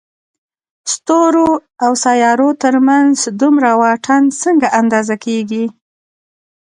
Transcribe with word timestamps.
ستورو 0.93 1.49
او 1.83 1.91
سيارو 2.05 2.49
تر 2.63 2.73
منځ 2.87 3.15
دومره 3.41 3.69
واټن 3.81 4.23
څنګه 4.41 4.67
اندازه 4.79 5.15
کېږي؟ 5.25 5.65